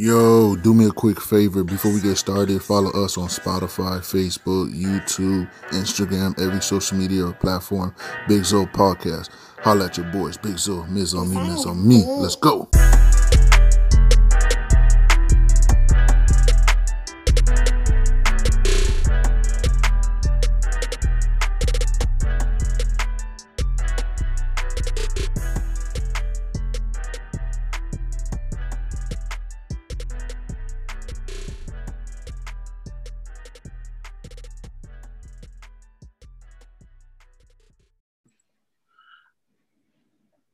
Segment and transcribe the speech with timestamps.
[0.00, 2.62] Yo, do me a quick favor before we get started.
[2.62, 7.94] Follow us on Spotify, Facebook, YouTube, Instagram, every social media platform.
[8.26, 9.28] Big Zo Podcast.
[9.58, 10.38] Holla at your boys.
[10.38, 12.02] Big Zo, Miz on me, Miz on me.
[12.06, 12.70] Let's go.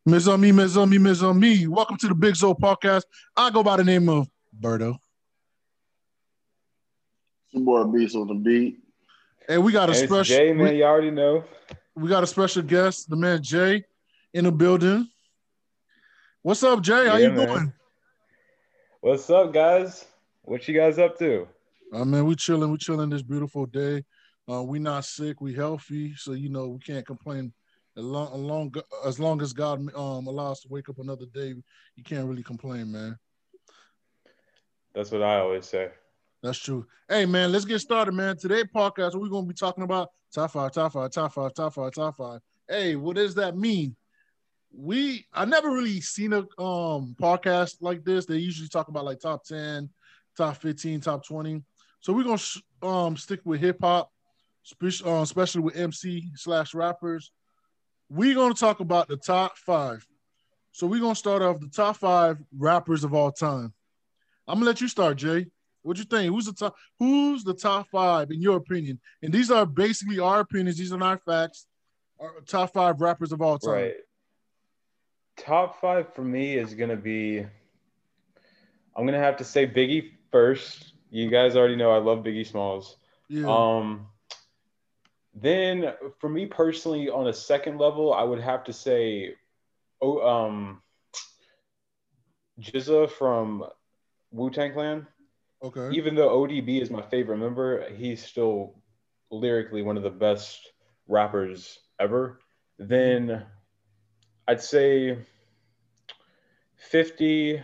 [0.09, 1.67] Miz on me, Miz on me, Miz on me.
[1.67, 3.03] Welcome to the Big Zo Podcast.
[3.37, 4.97] I go by the name of Berto.
[7.53, 8.79] Some boy Beast on the beat.
[9.49, 10.69] And we got a it's special Jay, man.
[10.73, 11.43] we, You already know.
[11.97, 13.85] we got a special guest, the man Jay,
[14.33, 15.09] in the building.
[16.43, 17.09] What's up, Jay?
[17.09, 17.47] How Yeah, you man.
[17.49, 17.73] doing?
[19.01, 20.05] What's up, guys?
[20.43, 21.49] What you guys up to?
[21.93, 22.71] Uh, mean, we chilling.
[22.71, 24.05] We chilling this beautiful day.
[24.49, 25.41] Uh, we not sick.
[25.41, 26.15] We healthy.
[26.17, 27.53] So you know we can't complain.
[27.97, 28.75] As long, as long,
[29.07, 31.55] as long as God um allows to wake up another day,
[31.95, 33.19] you can't really complain, man.
[34.95, 35.91] That's what I always say.
[36.43, 36.87] That's true.
[37.09, 38.37] Hey man, let's get started, man.
[38.37, 41.93] Today podcast, we're gonna be talking about top five, top five, top five, top five,
[41.93, 42.41] top five.
[42.69, 43.97] Hey, what does that mean?
[44.71, 48.27] We I never really seen a um podcast like this.
[48.27, 49.89] They usually talk about like top 10,
[50.37, 51.63] top 15, top 20.
[52.01, 54.13] So we're gonna sh- um stick with hip hop,
[54.83, 57.33] uh, especially with MC slash rappers.
[58.09, 60.07] We're gonna talk about the top five.
[60.73, 63.73] So we're gonna start off the top five rappers of all time.
[64.47, 65.47] I'm gonna let you start, Jay.
[65.83, 66.33] What you think?
[66.33, 66.77] Who's the top?
[66.99, 69.01] Who's the top five in your opinion?
[69.23, 70.79] And these are basically our opinions.
[70.79, 71.67] These are not facts.
[72.21, 73.73] Our top five rappers of all time.
[73.73, 73.95] Right.
[75.37, 77.47] Top five for me is gonna be.
[78.97, 80.95] I'm gonna have to say Biggie first.
[81.11, 82.97] You guys already know I love Biggie Smalls.
[83.29, 83.47] Yeah.
[83.47, 84.07] Um,
[85.39, 89.35] then for me personally, on a second level, I would have to say,
[90.01, 90.83] oh, um,
[92.59, 93.65] Jizza from
[94.31, 95.07] Wu Tang Clan.
[95.63, 95.91] okay.
[95.95, 98.75] even though ODB is my favorite member, he's still
[99.31, 100.73] lyrically one of the best
[101.07, 102.41] rappers ever.
[102.79, 103.45] Then
[104.49, 105.19] I'd say
[106.77, 107.61] 50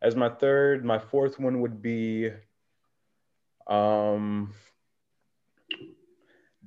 [0.00, 0.84] as my third.
[0.84, 2.30] My fourth one would be
[3.66, 4.52] um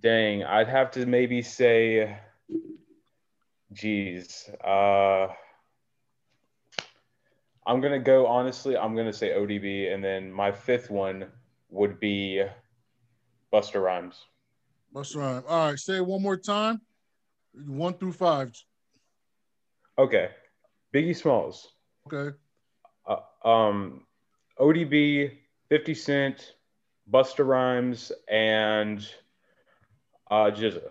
[0.05, 2.16] dang, I'd have to maybe say
[3.73, 4.47] geez.
[4.63, 5.27] Uh
[7.66, 8.77] I'm gonna go honestly.
[8.77, 11.25] I'm gonna say ODB, and then my fifth one
[11.71, 12.43] would be
[13.51, 14.23] Busta Rhymes.
[14.93, 15.45] Busta Rhymes.
[15.49, 15.79] All right.
[15.79, 16.81] Say it one more time.
[17.66, 18.51] One through five.
[19.97, 20.29] Okay,
[20.93, 21.69] Biggie Smalls,
[22.05, 22.37] Okay.
[23.07, 24.05] uh, um,
[24.59, 25.31] ODB,
[25.69, 26.53] Fifty Cent,
[27.09, 29.07] Busta Rhymes, and
[30.31, 30.90] uh, Jizza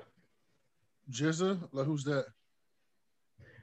[1.11, 1.59] Jizza.
[1.73, 2.27] Like who's that?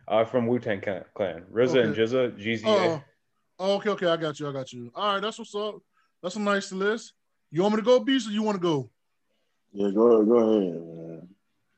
[0.07, 1.43] uh, from Wu Tang Clan.
[1.53, 2.01] RZA and Okay.
[2.01, 2.65] Jizza, GZA.
[2.65, 3.03] Oh.
[3.59, 4.07] oh, okay, okay.
[4.07, 4.49] I got you.
[4.49, 4.91] I got you.
[4.93, 5.75] All right, that's what's up.
[6.21, 7.13] That's a nice list.
[7.51, 8.89] You want me to go, Beast, or you want to go?
[9.73, 11.27] Yeah, go ahead, go ahead, man.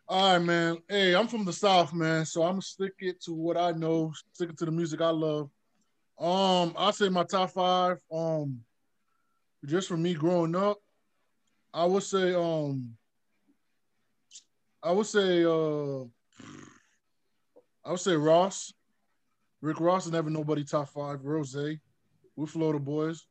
[0.08, 0.78] All right, man.
[0.90, 2.26] Hey, I'm from the South, man.
[2.26, 5.10] So I'm gonna stick it to what I know, stick it to the music I
[5.10, 5.50] love.
[6.20, 8.00] Um, I'll say my top five.
[8.12, 8.60] Um,
[9.66, 10.78] just for me growing up,
[11.74, 12.96] I would say, um,
[14.84, 16.02] I would say, uh,
[17.86, 18.74] I would say Ross,
[19.62, 21.24] Rick Ross, and never nobody top five.
[21.24, 21.56] Rose,
[22.36, 23.26] we Florida boys.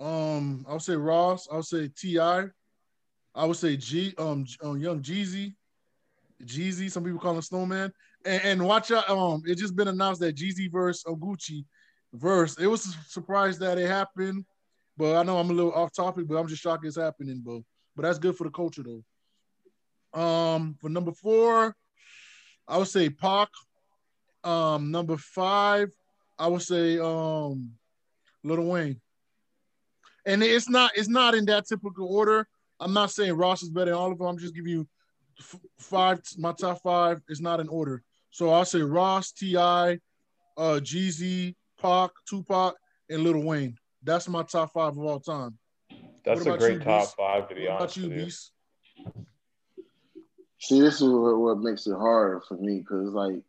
[0.00, 1.46] Um, I would say Ross.
[1.52, 2.18] I would say Ti.
[2.18, 4.14] I would say G.
[4.16, 5.54] Um, um Young Jeezy.
[6.44, 7.92] Jeezy, some people call him Snowman.
[8.24, 11.64] And, and watch out, um, it just been announced that Jeezy verse Gucci
[12.14, 12.58] verse.
[12.58, 14.44] It was a surprise that it happened,
[14.96, 17.62] but I know I'm a little off topic, but I'm just shocked it's happening, bro.
[17.94, 19.02] But that's good for the culture though.
[20.18, 21.76] Um, for number four,
[22.66, 23.48] I would say Pac.
[24.42, 25.90] Um, number five,
[26.38, 27.72] I would say um
[28.42, 29.00] Little Wayne.
[30.26, 32.48] And it's not it's not in that typical order.
[32.80, 34.26] I'm not saying Ross is better than all of them.
[34.26, 34.88] I'm just giving you
[35.78, 36.20] five.
[36.36, 38.02] My top five is not in order.
[38.30, 39.98] So I'll say Ross, T.I.,
[40.56, 42.74] uh, Jeezy, Pac, Tupac,
[43.08, 43.76] and Little Wayne.
[44.02, 45.58] That's my top five of all time.
[46.24, 47.16] That's a great you, top Beast?
[47.16, 48.24] five, to be What about honest you, with you.
[48.24, 48.52] Beast?
[50.60, 53.42] See, this is what, what makes it hard for me because, like,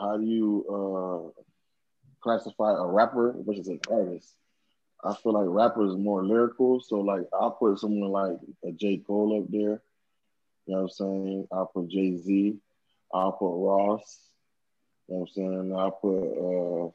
[0.00, 1.40] how do you uh,
[2.20, 4.34] classify a rapper versus an artist?
[5.04, 8.98] I feel like rappers are more lyrical, so like I'll put someone like a J.
[8.98, 9.82] Cole up there.
[10.66, 11.48] You know what I'm saying?
[11.52, 12.56] I'll put Jay Z.
[13.14, 14.28] I'll put Ross.
[15.06, 15.76] You know what I'm saying?
[15.76, 16.90] I'll put uh,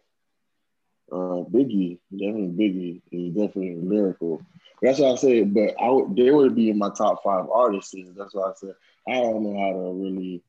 [1.11, 4.41] uh, Biggie, definitely Biggie is definitely lyrical.
[4.81, 5.53] That's what I said.
[5.53, 7.93] But I would, they would be in my top five artists.
[8.17, 8.75] That's why I said
[9.07, 10.43] I don't know how to really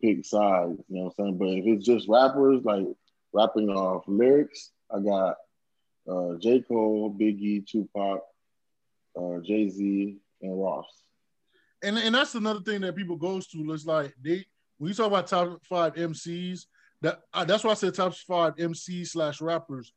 [0.00, 0.82] pick sides.
[0.88, 1.38] You know what I'm saying?
[1.38, 2.86] But if it's just rappers, like
[3.32, 5.36] rapping off lyrics, I got
[6.08, 6.60] uh, J.
[6.62, 8.20] Cole, Biggie, Tupac,
[9.16, 10.86] uh, Jay Z, and Ross.
[11.82, 13.72] And and that's another thing that people goes to.
[13.72, 14.44] It's like they
[14.78, 16.66] when you talk about top five MCs,
[17.02, 19.92] that uh, that's why I said top five MC slash rappers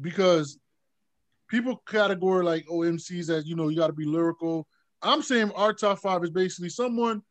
[0.00, 0.58] because
[1.48, 4.66] people category like oh MCs as you know you got to be lyrical.
[5.00, 7.22] I'm saying our top five is basically someone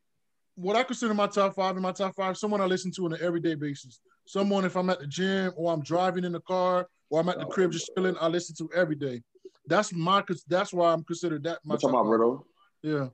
[0.55, 3.13] what I consider my top five in my top five, someone I listen to on
[3.13, 3.99] an everyday basis.
[4.25, 7.37] Someone if I'm at the gym or I'm driving in the car or I'm at
[7.37, 9.21] the crib just chilling, I listen to every day.
[9.67, 11.75] That's my that's why I'm considered that my.
[11.75, 12.47] talking about Riddle.
[12.81, 13.07] Yeah.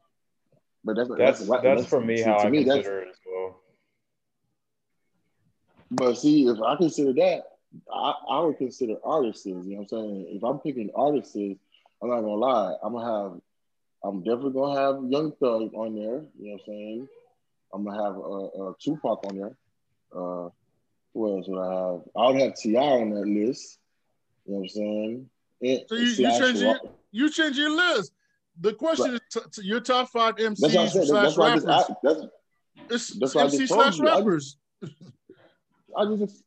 [0.84, 3.23] But that's that's that's, that's, that's for me how I me, consider it as well.
[5.94, 7.44] But see, if I consider that,
[7.94, 9.46] I, I would consider artists.
[9.46, 10.28] You know what I'm saying?
[10.30, 12.76] If I'm picking artists, I'm not gonna lie.
[12.84, 13.42] I'm gonna have.
[14.04, 16.24] I'm definitely gonna have Young Thug on there.
[16.40, 17.08] You know what I'm saying?
[17.74, 19.58] I'm gonna have uh, uh, Tupac on there.
[20.16, 20.50] Uh,
[21.14, 22.02] who else would I have?
[22.16, 22.82] I would have T.I.
[22.82, 23.78] on that list.
[24.46, 25.30] You know what I'm saying?
[25.62, 26.80] And, so you, you change your,
[27.12, 28.12] you change your list.
[28.60, 29.22] The question right.
[29.36, 31.08] is t- your top five MCs that's what I said.
[31.08, 31.66] slash that's rappers.
[31.66, 32.22] I just, I, that's,
[32.90, 34.58] it's that's MC slash rappers.
[35.98, 36.44] I just,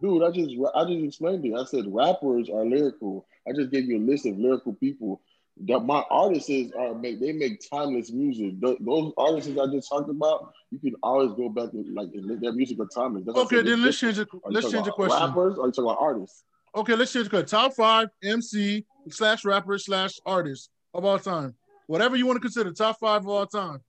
[0.00, 1.54] dude, I just, I just explained it.
[1.54, 3.26] I said rappers are lyrical.
[3.48, 5.20] I just gave you a list of lyrical people
[5.66, 8.54] that my artists are make they make timeless music.
[8.60, 12.78] Those artists I just talked about, you can always go back and like their music
[12.80, 13.24] are timeless.
[13.26, 14.28] That's okay, then let's change it.
[14.44, 15.18] Let's change the question.
[15.18, 16.44] Rappers, or you talking about artists?
[16.74, 17.48] Okay, let's change the question.
[17.48, 21.54] top five MC slash rapper slash artist of all time.
[21.86, 23.80] Whatever you want to consider top five of all time.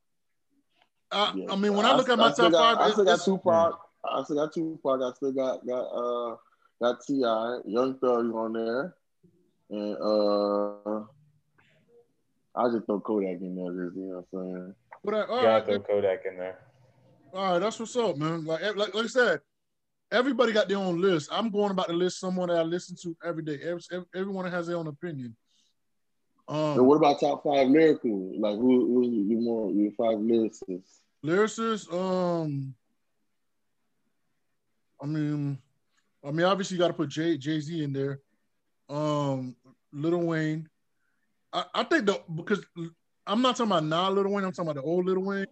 [1.12, 1.51] I, yeah.
[1.51, 3.80] I mean, when I, I look at my top got, five, I still got Tupac.
[4.03, 5.01] I still got Tupac.
[5.01, 6.35] I still got got uh
[6.81, 7.59] got T.I.
[7.65, 8.95] Young Thug on there,
[9.69, 11.03] and uh
[12.55, 14.75] I just throw Kodak in there, just, you know what I'm saying?
[15.03, 16.59] But I, all Gotta throw Kodak in there.
[17.33, 18.43] All right, that's what's up, man.
[18.43, 19.41] Like, like, like I said,
[20.11, 21.29] everybody got their own list.
[21.31, 23.59] I'm going about to list someone that I listen to every day.
[23.63, 23.81] Every,
[24.15, 25.35] everyone has their own opinion.
[26.47, 28.33] Um, so what about top five lyrical?
[28.39, 31.01] Like who who's your more your five lyricists?
[31.23, 32.73] Lyricists, um,
[35.01, 35.57] I mean,
[36.25, 38.19] I mean, obviously you got to put Jay Jay Z in there.
[38.89, 39.55] Um,
[39.93, 40.67] Little Wayne,
[41.53, 42.65] I, I think the because
[43.25, 45.45] I'm not talking about now Little Wayne, I'm talking about the old Lil Wayne.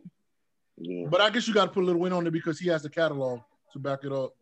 [0.78, 1.08] Yeah.
[1.10, 2.90] But I guess you got to put Little Wayne on there because he has the
[2.90, 3.40] catalog
[3.74, 4.34] to back it up.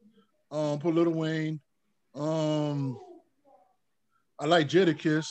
[0.51, 1.59] Um, put Little Wayne.
[2.13, 2.97] Um,
[4.39, 5.27] I like Jadakiss.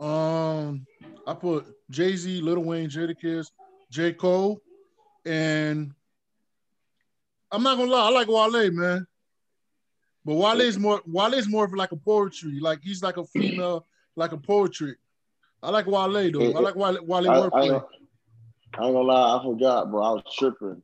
[0.00, 0.86] Um,
[1.26, 3.48] I put Jay Z, Little Wayne, Jadakiss,
[3.90, 4.60] J Cole,
[5.26, 5.92] and
[7.50, 9.06] I'm not gonna lie, I like Wale, man.
[10.24, 13.86] But Wale's more Wale's more of like a poetry, like he's like a female
[14.16, 14.96] like a poetry.
[15.62, 16.52] I like Wale though.
[16.52, 17.70] I like Wale, Wale I, wordplay.
[17.70, 20.02] I, I, ain't gonna lie, I forgot, bro.
[20.02, 20.82] I was tripping.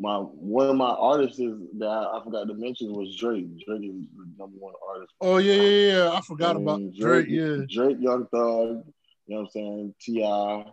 [0.00, 3.46] My one of my artists that I, I forgot to mention was Drake.
[3.66, 5.12] Drake is the number one artist.
[5.20, 6.10] Oh yeah, yeah, yeah.
[6.12, 7.26] I forgot and about Drake, Drake.
[7.28, 8.84] Yeah, Drake, Young Thug.
[9.26, 9.94] You know what I'm saying?
[10.00, 10.64] T.I.,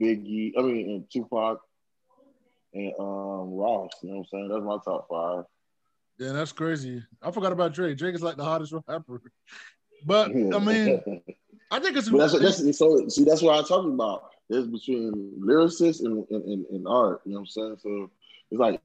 [0.00, 0.52] Biggie.
[0.56, 1.60] I mean, and Tupac
[2.76, 3.90] and um Ross.
[4.02, 4.48] You know what I'm saying?
[4.48, 5.44] That's my top five.
[6.18, 7.02] Yeah, that's crazy.
[7.22, 7.98] I forgot about Drake.
[7.98, 9.22] Drake is like the hottest rapper.
[10.04, 11.00] But I mean,
[11.70, 12.10] I think it's.
[12.10, 13.08] That's, that's so.
[13.08, 14.30] See, that's what I'm talking about.
[14.48, 17.22] There's between lyricists and, and, and, and, art.
[17.24, 17.76] You know what I'm saying?
[17.82, 18.10] So
[18.50, 18.80] it's like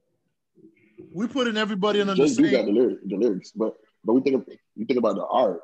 [1.12, 2.50] we put in everybody in the same.
[2.50, 4.46] got the, lyrics, the lyrics, but but we think
[4.76, 5.60] we think about the art.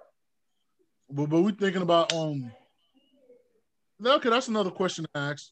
[1.11, 2.50] But but we thinking about um.
[4.04, 5.50] Okay, that's another question to ask.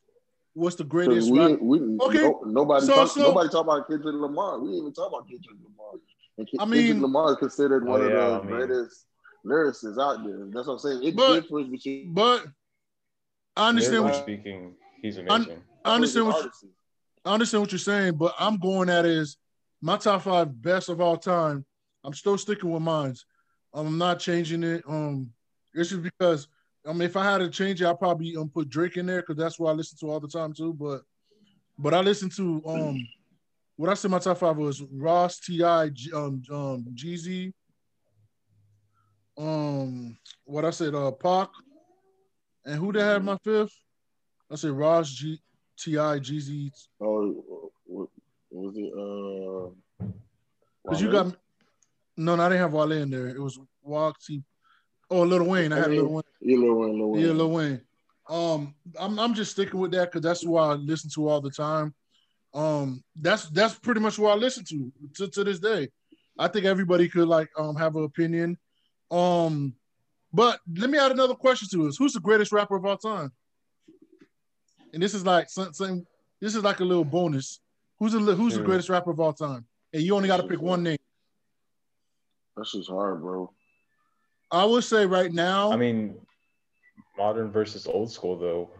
[0.56, 1.30] What's the greatest?
[1.30, 4.58] We, we, okay, no, nobody so, talk, so, nobody talk about Kendrick Lamar.
[4.58, 6.00] We didn't even talk about Kendrick Lamar.
[6.38, 9.04] And I mean, Kendrick Lamar is considered one oh, yeah, of the I mean, greatest
[9.44, 10.48] lyricists out there.
[10.50, 11.04] That's what I'm saying.
[11.04, 12.14] It but, differs between.
[12.14, 12.46] But
[13.54, 14.74] I understand what speaking.
[15.02, 15.62] He's amazing.
[15.84, 16.50] I, I understand what.
[16.62, 16.70] You,
[17.26, 19.36] I understand what you're saying, but I'm going at is
[19.82, 21.66] my top five best of all time.
[22.02, 23.14] I'm still sticking with mine.
[23.74, 24.84] I'm not changing it.
[24.88, 25.32] Um,
[25.74, 26.48] it's just because
[26.88, 29.20] I mean, if I had to change it, I'd probably um put Drake in there
[29.20, 30.72] because that's what I listen to all the time too.
[30.72, 31.02] But
[31.78, 33.08] but I listen to um
[33.76, 37.52] what I said my top five was Ross, T.I., um um Jeezy,
[39.38, 41.50] um, what I said, uh, Pac,
[42.64, 43.74] and who they had my fifth?
[44.50, 45.38] I said Ross, G,
[45.78, 46.70] T.I., Jeezy.
[47.00, 48.08] Oh, what,
[48.50, 48.92] was it?
[50.02, 50.06] Uh,
[50.84, 51.26] because you got
[52.16, 53.28] no, no, I didn't have Wale in there.
[53.28, 54.42] It was Walk T.
[55.10, 55.72] Oh, Lil Wayne.
[55.72, 56.22] I had Lil Wayne.
[56.40, 56.98] Yeah, Lil Wayne.
[56.98, 57.22] Lil Wayne.
[57.22, 57.80] Yeah, Lil Wayne.
[58.28, 61.50] Um, I'm I'm just sticking with that because that's who I listen to all the
[61.50, 61.94] time.
[62.54, 65.90] Um, that's that's pretty much what I listen to to, to this day.
[66.38, 68.58] I think everybody could like um have an opinion.
[69.10, 69.74] Um,
[70.32, 73.30] but let me add another question to us: Who's the greatest rapper of all time?
[74.92, 76.04] And this is like something.
[76.40, 77.60] This is like a little bonus.
[77.98, 79.66] Who's the Who's the greatest rapper of all time?
[79.92, 80.98] And you only got to pick one name.
[82.56, 83.52] That's just hard, bro.
[84.50, 85.72] I would say right now.
[85.72, 86.16] I mean,
[87.16, 88.70] modern versus old school, though.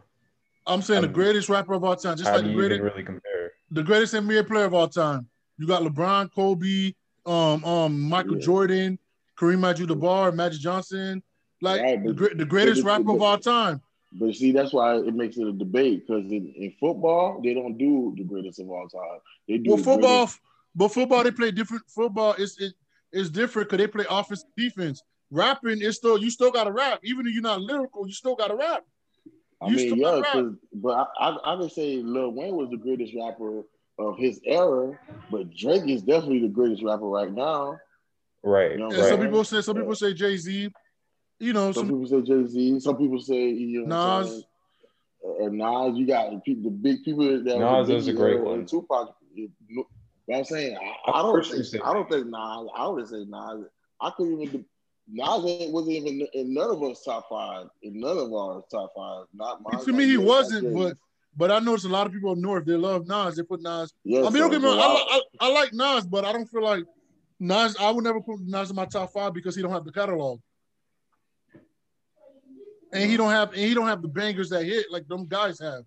[0.67, 2.83] I'm saying the greatest rapper of all time, just like the greatest.
[2.83, 3.53] really compare?
[3.71, 5.29] The greatest NBA player of all time.
[5.59, 6.93] You got LeBron, Kobe,
[7.25, 8.45] um, um, Michael yeah.
[8.45, 8.99] Jordan,
[9.39, 11.23] Kareem Abdul-Jabbar, Magic Johnson,
[11.61, 13.81] like right, the, the, greatest but, rapper but, of all time.
[14.13, 17.77] But see, that's why it makes it a debate because in, in, football they don't
[17.77, 19.21] do the greatest of all time.
[19.49, 20.41] They do well, football, greatest.
[20.75, 21.83] but football they play different.
[21.89, 22.75] Football is
[23.13, 25.03] it's different because they play offense defense.
[25.31, 28.37] Rapping is still you still got to rap, even if you're not lyrical, you still
[28.37, 28.85] got to rap.
[29.61, 30.23] I you mean, yeah,
[30.75, 33.63] but I, I, I would say Lil Wayne was the greatest rapper
[33.99, 34.99] of his era,
[35.31, 37.79] but Drake is definitely the greatest rapper right now.
[38.43, 38.73] Right.
[38.73, 39.09] You know right.
[39.09, 40.71] Some people say some people say Jay Z.
[41.39, 42.81] You know, some, some, people say Jay Z.
[42.81, 44.45] Some people say you know Nas.
[45.41, 48.67] And Nas, you got the big people that Nas is a great one.
[48.67, 49.17] Tupac.
[49.35, 49.87] You know
[50.27, 50.77] what I'm saying?
[51.07, 52.69] I, I don't think I don't think Nas.
[52.77, 53.65] I would say Nas.
[54.01, 54.65] I couldn't even.
[55.09, 57.67] Nas wasn't even in none of us top five.
[57.83, 59.27] In none of our top five.
[59.33, 59.85] Not mine.
[59.85, 60.97] To me, he wasn't, but
[61.37, 63.37] but I noticed a lot of people up north they love Nas.
[63.37, 63.93] They put Nas.
[64.05, 64.79] Yes, I mean, don't get me wrong.
[64.79, 66.85] I, I, I, like Nas, but I don't feel like
[67.39, 67.77] Nas.
[67.79, 70.41] I would never put Nas in my top five because he don't have the catalog,
[72.93, 75.61] and he don't have and he don't have the bangers that hit like them guys
[75.61, 75.85] have.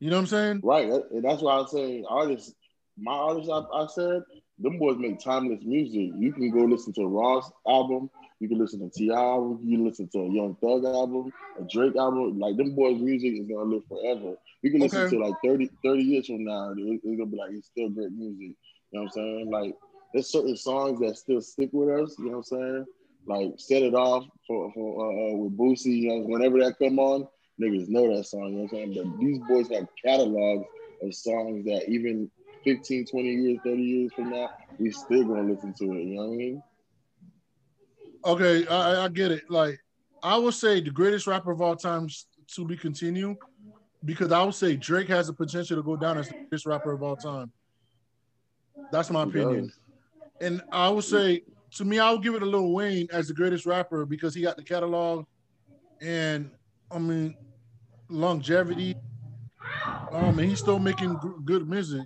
[0.00, 0.60] You know what I'm saying?
[0.62, 2.54] Right, and that's why I'm saying artists.
[3.00, 4.22] My artists, I, I said,
[4.58, 6.10] them boys make timeless music.
[6.16, 8.10] You can go listen to Ross album.
[8.40, 9.60] You can listen to T album.
[9.64, 12.38] You can listen to a Young Thug album, a Drake album.
[12.38, 14.36] Like them boys' music is gonna live forever.
[14.62, 15.16] You can listen okay.
[15.16, 16.72] to like 30, 30 years from now.
[16.76, 18.56] It's gonna be like it's still great music.
[18.90, 19.50] You know what I'm saying?
[19.50, 19.76] Like
[20.12, 22.16] there's certain songs that still stick with us.
[22.18, 22.86] You know what I'm saying?
[23.26, 26.02] Like set it off for, for uh, uh, with Boosie.
[26.02, 27.26] You know, whenever that come on,
[27.60, 28.52] niggas know that song.
[28.52, 28.94] You know what I'm saying?
[28.94, 30.66] But these boys have catalogs
[31.02, 32.30] of songs that even
[32.64, 36.04] 15, 20 years, 30 years from now, we still gonna listen to it.
[36.04, 36.62] You know what I mean?
[38.24, 39.50] Okay, I, I get it.
[39.50, 39.78] Like,
[40.22, 42.08] I would say the greatest rapper of all time
[42.54, 43.36] to be continued
[44.04, 46.92] because I would say Drake has the potential to go down as the greatest rapper
[46.92, 47.52] of all time.
[48.90, 49.72] That's my opinion.
[50.40, 51.42] And I would say,
[51.76, 54.42] to me, I would give it a Lil Wayne as the greatest rapper because he
[54.42, 55.26] got the catalog
[56.00, 56.50] and,
[56.90, 57.36] I mean,
[58.08, 58.96] longevity.
[60.12, 62.02] Um, and he's still making good music.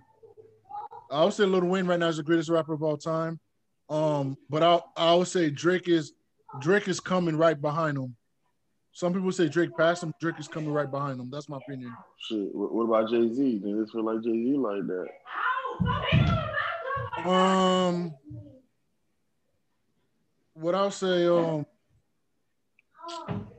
[1.11, 3.39] I would say Lil Wayne right now is the greatest rapper of all time.
[3.93, 6.15] Um, but I I would say Drake is
[6.61, 8.17] Drake is coming right behind him.
[8.93, 10.15] Some people say Drake passed him.
[10.19, 11.29] Drake is coming right behind him.
[11.31, 11.95] That's my opinion.
[12.19, 12.55] Shit.
[12.55, 13.59] What about Jay Z?
[13.59, 15.09] Does it feel like Jay Z like that?
[17.29, 18.15] Um,
[20.55, 21.27] what I'll say.
[21.27, 21.67] Um,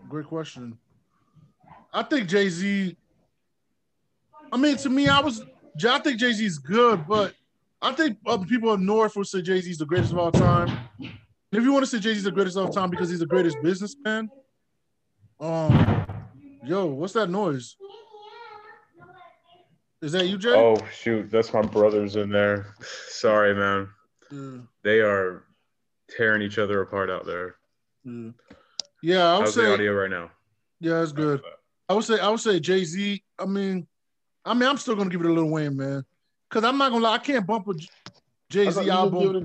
[0.09, 0.79] great question.
[1.93, 2.97] I think Jay Z.
[4.51, 5.43] I mean, to me, I was.
[5.87, 7.35] I think Jay Z is good, but
[7.83, 10.31] I think other people in North will say Jay Z is the greatest of all
[10.31, 10.87] time.
[11.51, 13.19] If you want to say Jay Z is the greatest of all time because he's
[13.19, 14.29] the greatest businessman,
[15.41, 16.07] um,
[16.63, 17.75] yo, what's that noise?
[20.01, 20.53] Is that you, Jay?
[20.55, 22.73] Oh shoot, that's my brothers in there.
[23.09, 23.89] Sorry, man.
[24.31, 24.57] Yeah.
[24.83, 25.43] They are
[26.09, 27.55] tearing each other apart out there.
[28.05, 28.29] Yeah,
[29.01, 30.31] yeah I would How's say the audio right now.
[30.79, 31.41] Yeah, it's good.
[31.89, 33.21] I would say I would say Jay Z.
[33.37, 33.87] I mean,
[34.45, 36.05] I mean, I'm still gonna give it a little Wayne, man.
[36.53, 37.73] Cause I'm not gonna lie, I can't bump a
[38.47, 39.43] Jay Z album.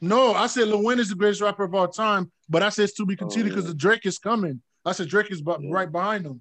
[0.00, 2.84] No, I said Lil Wayne is the greatest rapper of all time, but I said
[2.84, 3.72] it's to be continued because oh, yeah.
[3.72, 4.62] the Drake is coming.
[4.84, 5.56] I said Drake is yeah.
[5.72, 6.40] right behind him.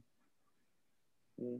[1.39, 1.57] Yeah.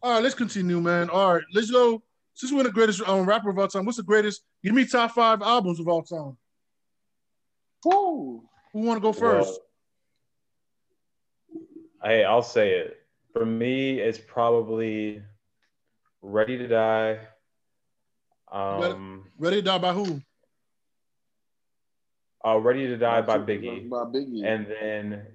[0.00, 1.10] All right, let's continue, man.
[1.10, 2.00] All right, let's go.
[2.34, 4.42] Since we're the greatest um, rapper of all time, what's the greatest?
[4.62, 6.38] Give me top five albums of all time.
[7.82, 8.44] Who?
[8.72, 9.58] Who want to go first?
[11.48, 11.64] Well,
[12.04, 12.98] hey, I'll say it.
[13.32, 15.24] For me, it's probably
[16.22, 17.18] Ready to Die.
[18.52, 20.20] Um, Ready to Die by who?
[22.44, 23.88] Uh, Ready to Die by Biggie.
[23.88, 24.44] By Biggie.
[24.44, 25.26] And then.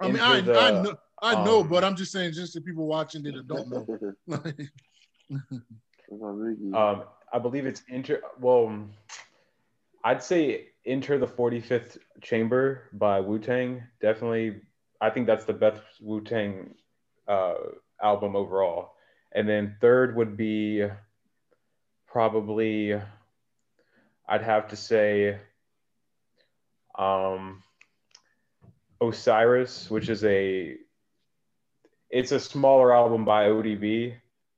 [0.00, 2.60] I mean, I, the, I know, I know, um, but I'm just saying, just the
[2.60, 3.86] people watching that don't know.
[6.76, 8.20] um, I believe it's Enter.
[8.40, 8.86] Well,
[10.02, 13.82] I'd say Enter the 45th Chamber by Wu Tang.
[14.00, 14.60] Definitely,
[15.00, 16.74] I think that's the best Wu Tang
[17.26, 17.54] uh,
[18.02, 18.93] album overall.
[19.34, 20.86] And then third would be
[22.06, 22.94] probably,
[24.28, 25.38] I'd have to say,
[26.96, 27.62] um,
[29.00, 30.76] Osirus, which is a,
[32.10, 34.14] it's a smaller album by ODB.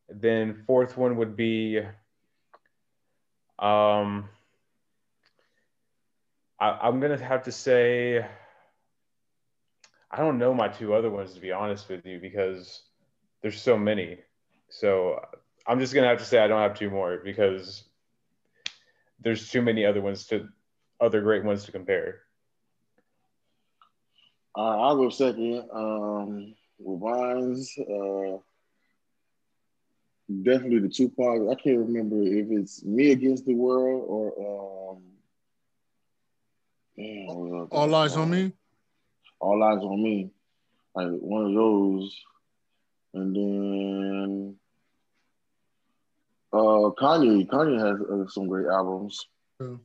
[0.08, 1.80] Then fourth one would be,
[3.58, 4.28] um,
[6.60, 8.26] I, am gonna have to say
[10.10, 12.82] I don't know my two other ones to be honest with you because
[13.42, 14.18] there's so many.
[14.68, 15.20] So
[15.66, 17.84] I'm just gonna have to say I don't have two more because
[19.20, 20.48] there's too many other ones to
[21.00, 22.20] other great ones to compare.
[24.56, 25.68] Uh, I'll go second.
[25.72, 28.38] Um, with Vines, uh,
[30.42, 31.48] definitely the Tupac.
[31.50, 35.02] I can't remember if it's Me Against the World or um,
[36.96, 38.52] man, All Eyes on Me.
[39.40, 40.30] All Eyes on Me,
[40.94, 42.14] like one of those,
[43.16, 44.56] and then
[46.52, 47.46] uh, Kanye.
[47.48, 49.26] Kanye has uh, some great albums.
[49.60, 49.76] Yeah.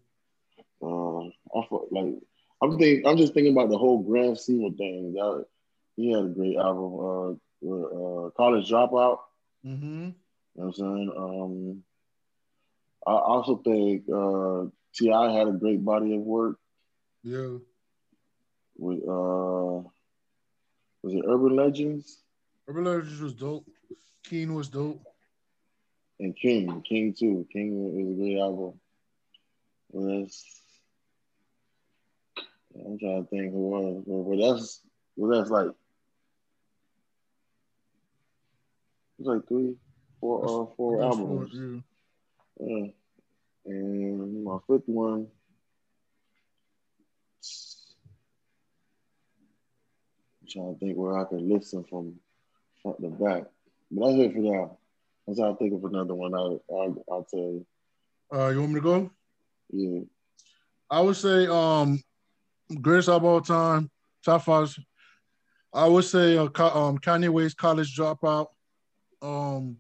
[0.82, 1.22] Uh,
[1.56, 1.62] I
[1.92, 2.16] like
[2.62, 5.14] I'm think I'm just thinking about the whole Grand Scheme thing.
[5.14, 5.46] That
[5.96, 7.40] he had a great album.
[7.64, 9.20] Uh, uh College Dropout.
[9.66, 10.10] Mm-hmm.
[10.10, 10.14] You
[10.56, 11.12] know what I'm saying?
[11.18, 11.84] Um,
[13.08, 15.32] I also think uh, T.I.
[15.32, 16.58] had a great body of work.
[17.24, 17.58] Yeah.
[18.78, 19.88] With uh,
[21.04, 22.22] was it Urban Legends?
[22.68, 23.68] Urban Legends was dope.
[24.24, 25.02] King was dope.
[26.20, 27.48] And King, King too.
[27.52, 28.80] King was a great album.
[32.76, 34.82] I'm trying to think who was, but, but that's
[35.18, 35.68] well, that's like
[39.20, 39.76] it's like three,
[40.20, 41.52] four, uh, four albums.
[41.52, 41.84] Four,
[42.60, 42.86] yeah.
[42.86, 42.92] yeah.
[43.66, 45.28] And my fifth one.
[50.42, 52.16] I'm trying to think where I can listen from
[52.82, 53.44] front to back.
[53.92, 54.78] But that's it for now.
[55.26, 57.66] Once I think of another one, I'll, I'll, I'll tell you.
[58.34, 59.12] Uh, you want me to go?
[59.72, 60.02] Yeah.
[60.90, 62.02] I would say um
[62.82, 63.90] greatest of all time,
[64.24, 64.76] top five.
[65.74, 68.48] I would say uh, um, Kanye West College Dropout.
[69.22, 69.78] Um,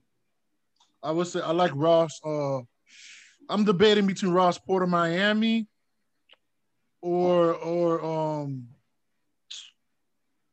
[1.03, 2.20] I would say I like Ross.
[2.24, 2.60] Uh,
[3.50, 5.67] I'm debating between Ross Port of Miami
[7.01, 8.67] or or um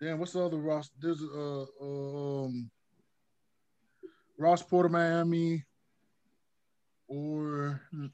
[0.01, 0.91] damn what's the other Ross?
[1.01, 2.71] There's uh, um
[4.39, 5.65] Ross Port of Miami
[7.09, 8.11] or the,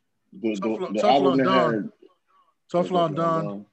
[0.57, 1.93] Tough, the Tough Don.
[2.71, 3.67] Tough Don.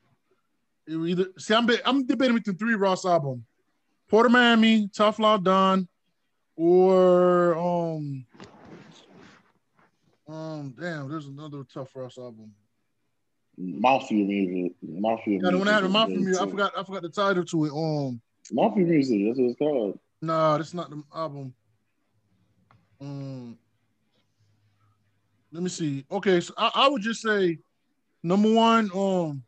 [0.89, 3.45] Either see, I'm I'm debating between three Ross album,
[4.09, 5.87] Port of Miami, Teflon Don,
[6.55, 8.25] or um
[10.27, 12.51] um damn, there's another Tough Ross album.
[13.57, 15.39] Mafia music, mafia.
[15.43, 16.41] Yeah, the one that had mafia music.
[16.41, 16.71] I forgot.
[16.77, 17.71] I forgot the title to it.
[17.71, 19.25] Um, mafia music.
[19.27, 19.99] That's what it's called.
[20.21, 21.53] Nah, that's not the album.
[22.99, 23.57] Um,
[25.51, 26.05] let me see.
[26.11, 27.57] Okay, so I, I would just say
[28.23, 28.89] number one.
[28.95, 29.43] Um,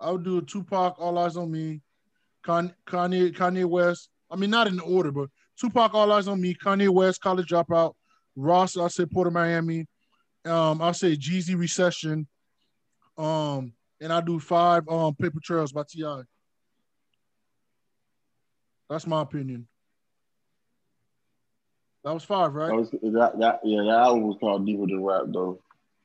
[0.00, 1.80] I would do a Tupac, All Eyes on Me,
[2.44, 4.08] Kanye, Kanye West.
[4.30, 7.48] I mean, not in the order, but Tupac, All Eyes on Me, Kanye West, College
[7.48, 7.92] Dropout,
[8.34, 8.76] Ross.
[8.76, 9.86] I say Port of Miami.
[10.44, 12.26] Um, I'll say Jeezy Recession.
[13.18, 16.22] Um, and I do five um Paper Trails by T.I.
[18.88, 19.66] That's my opinion.
[22.04, 22.68] That was five, right?
[22.68, 25.60] That, was, that, that yeah, that album was called Deeper Than Rap, though.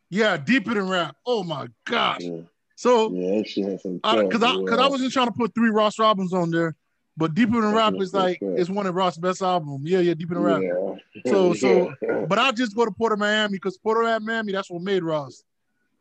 [0.09, 1.15] Yeah, Deeper Than Rap.
[1.25, 2.21] Oh my gosh.
[2.21, 2.41] Yeah.
[2.75, 5.71] So yeah, she had some because I because I, I, wasn't trying to put three
[5.71, 6.75] Ross Robbins on there,
[7.17, 9.89] but Deeper Than Rap is like it's one of Ross' best albums.
[9.89, 10.61] Yeah, yeah, Deeper Than Rap.
[10.61, 11.31] Yeah.
[11.31, 11.93] So so,
[12.29, 15.03] but I just go to Port of Miami because Port of Miami that's what made
[15.03, 15.43] Ross.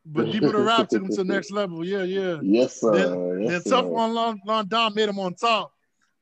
[0.09, 1.85] But Deeper Than Rap took him to the next level.
[1.85, 2.39] Yeah, yeah.
[2.41, 2.93] Yes, sir.
[2.93, 5.73] Then, yes, then Tough on Long, Long Don made him on top.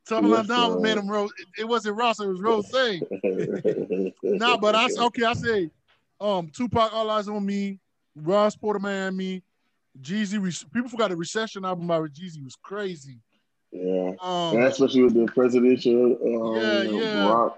[0.08, 1.32] Tough yes, Don made him Rose.
[1.58, 2.72] It wasn't Ross, it was Rose.
[4.24, 5.70] nah, but I okay, I say
[6.20, 7.80] um Tupac All Eyes on Me,
[8.16, 9.44] Ross Port of Miami,
[10.00, 13.20] Jeezy, people forgot the recession album by Jeezy was crazy.
[13.72, 16.18] Yeah, um, especially with the presidential.
[16.24, 17.30] Um, yeah, yeah.
[17.30, 17.58] Rock.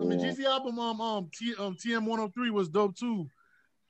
[0.00, 0.26] I mean, yeah.
[0.26, 3.28] Jeezy album um um, T, um TM 103 was dope too.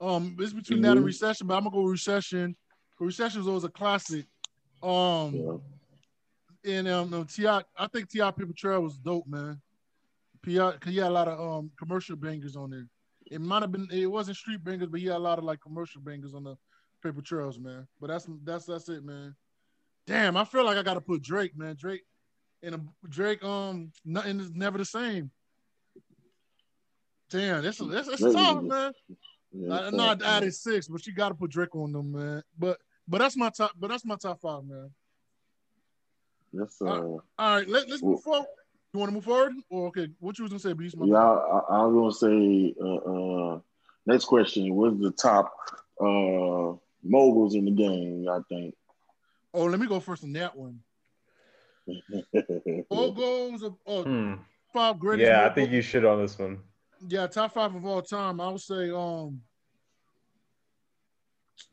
[0.00, 0.82] Um, it's between mm-hmm.
[0.82, 1.06] that and mm-hmm.
[1.06, 2.56] recession, but I'm gonna go recession.
[3.00, 4.26] Recession was always a classic.
[4.82, 5.60] Um,
[6.64, 6.76] yeah.
[6.76, 8.30] and um, no, T.I., I think T.I.
[8.32, 9.60] Paper Trail was dope, man.
[10.42, 10.72] P.I.
[10.72, 12.86] Cause he had a lot of um commercial bangers on there.
[13.30, 15.60] It might have been, it wasn't street bangers, but he had a lot of like
[15.60, 16.56] commercial bangers on the
[17.02, 17.86] paper trails, man.
[18.00, 19.34] But that's that's that's it, man.
[20.06, 21.76] Damn, I feel like I gotta put Drake, man.
[21.78, 22.02] Drake
[22.62, 25.30] and a, Drake, um, nothing is never the same.
[27.30, 28.92] Damn, that's that's, that's tough, man.
[29.52, 32.42] Yeah, I know I added six, but you gotta put Drake on them, man.
[32.58, 33.72] But but that's my top.
[33.78, 34.90] But that's my top five, man.
[36.52, 36.88] Yes, sir.
[36.88, 38.46] All right, all right let, us move forward.
[38.92, 39.52] You want to move forward?
[39.70, 40.96] Or okay, what you was gonna say, Beast?
[41.02, 42.74] Yeah, I, I, was gonna say.
[42.80, 43.60] Uh, uh,
[44.06, 45.54] next question: What's the top
[46.00, 48.74] uh moguls in the game, I think.
[49.54, 50.80] Oh, let me go first on that one.
[52.90, 54.34] moguls of oh, hmm.
[54.72, 55.28] five greatest.
[55.28, 56.58] Yeah, I think you should on this one.
[57.06, 58.40] Yeah, top five of all time.
[58.40, 59.40] I would say um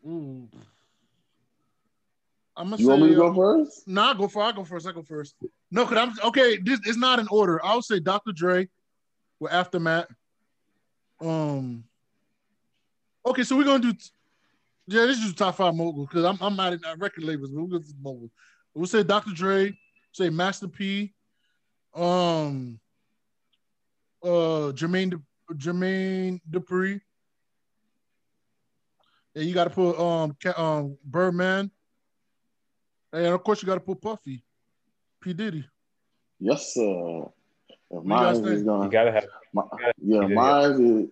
[0.08, 0.48] ooh,
[2.56, 3.88] I'm gonna You want me to say, go first?
[3.88, 4.88] Nah, go for I go first.
[4.88, 5.36] I go first.
[5.72, 6.58] No, cause I'm okay.
[6.58, 7.64] This it's not in order.
[7.64, 8.32] I would say Dr.
[8.32, 8.70] Dre
[9.40, 10.08] with Aftermath.
[11.20, 11.84] Um.
[13.26, 13.94] Okay, so we're gonna do.
[14.88, 17.60] Yeah, this is top five mogul because I'm I'm not in uh, record labels, but
[17.60, 18.30] we'll go to mogul.
[18.74, 19.32] We'll say Dr.
[19.34, 19.78] Dre.
[20.12, 21.14] Say Master P.
[21.94, 22.80] Um.
[24.26, 27.00] Uh, Jermaine De- Jermaine Dupri.
[29.36, 31.70] Yeah, you got to put um um Birdman.
[33.14, 34.44] And of course, you got to put Puffy,
[35.22, 35.64] P Diddy.
[36.40, 37.30] Yes, sir.
[37.92, 39.26] If you guys mine is gonna, You gotta have.
[39.54, 39.64] my,
[40.04, 41.10] yeah, yeah, mine is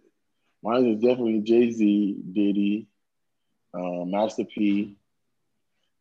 [0.63, 2.87] mine is definitely Jay Z, Diddy,
[3.75, 4.97] uh, Master P.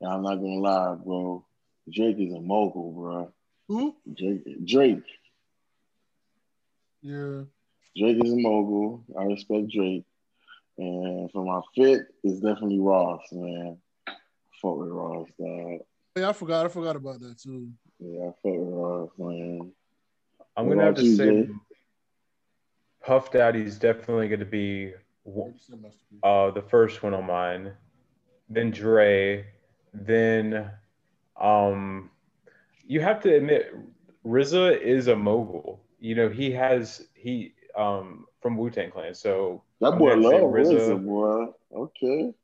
[0.00, 1.44] And I'm not gonna lie, bro.
[1.92, 3.32] Drake is a mogul, bro.
[3.68, 3.94] Who?
[4.14, 5.04] Drake, Drake,
[7.02, 7.42] Yeah.
[7.96, 9.04] Drake is a mogul.
[9.18, 10.04] I respect Drake.
[10.78, 13.76] And for my fit, it's definitely Ross, man.
[14.60, 15.80] Fuck with Ross, dog.
[16.16, 16.66] Yeah, I forgot.
[16.66, 17.68] I forgot about that too.
[17.98, 19.72] Yeah, I fuck with Ross, man.
[20.56, 21.48] I'm What gonna have to you, say, Jay?
[23.04, 24.92] Puff Daddy's definitely gonna be
[26.22, 27.72] uh, the first one on mine.
[28.48, 29.46] Then Dre.
[29.94, 30.70] Then,
[31.38, 32.10] um,
[32.86, 33.74] you have to admit,
[34.24, 35.84] RZA is a mogul.
[36.02, 39.14] You know, he has he um from Wu Tang Clan.
[39.14, 40.98] So That I'm boy gonna love RZA.
[40.98, 41.46] RZA, boy.
[41.72, 42.34] Okay.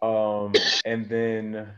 [0.00, 0.52] Um,
[0.86, 1.68] and then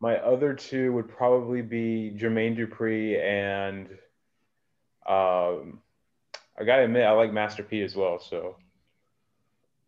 [0.00, 3.88] my other two would probably be Jermaine Dupri and
[5.06, 5.80] um,
[6.58, 8.18] I gotta admit I like Master P as well.
[8.18, 8.56] So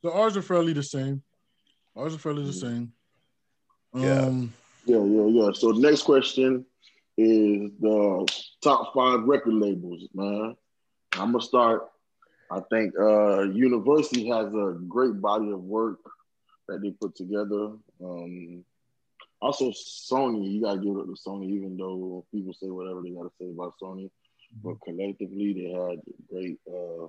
[0.02, 1.22] So ours are fairly the same.
[1.96, 2.92] Ours are fairly the same.
[3.94, 4.26] Yeah.
[4.26, 4.52] Um,
[4.84, 5.50] Yeah, yeah, yeah.
[5.54, 6.66] So the next question
[7.16, 8.26] is the
[8.62, 10.56] top five record labels, man.
[11.12, 11.88] I'm gonna start.
[12.50, 15.98] I think uh University has a great body of work
[16.68, 17.72] that they put together.
[18.02, 18.64] Um
[19.40, 23.10] also Sony, you gotta give it up to Sony, even though people say whatever they
[23.10, 24.10] gotta say about Sony.
[24.62, 27.06] But collectively they had great uh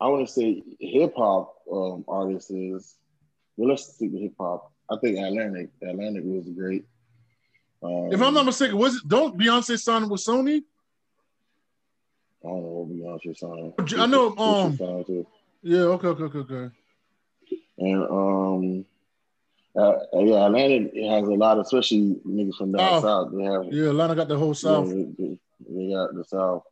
[0.00, 2.96] I wanna say hip hop um artists is
[3.56, 4.72] well let's stick with hip hop.
[4.90, 5.70] I think Atlantic.
[5.82, 6.86] Atlantic was great.
[7.82, 10.62] Um, if I'm not mistaken, was it don't Beyonce sign with Sony?
[12.44, 14.00] I don't know what Beyonce signed.
[14.00, 15.26] I know, um, signed to.
[15.62, 15.80] Yeah.
[15.80, 16.08] Okay.
[16.08, 16.24] Okay.
[16.24, 16.38] Okay.
[16.38, 16.74] Okay.
[17.78, 18.84] and um,
[19.76, 23.02] uh, yeah, Atlantic has a lot, of, especially niggas from down South.
[23.02, 23.32] south.
[23.36, 23.90] They have Yeah.
[23.90, 24.88] Atlanta got the whole South.
[24.88, 25.38] Yeah, they,
[25.68, 26.62] they got the South,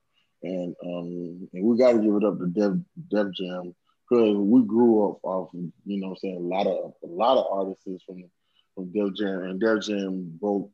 [0.43, 2.73] and um, and we got to give it up to Def
[3.11, 3.75] Def Jam
[4.09, 7.39] because we grew up off, you know, what I'm saying a lot of a lot
[7.39, 8.25] of artists from
[8.75, 10.71] from Def Jam, and Def Jam broke.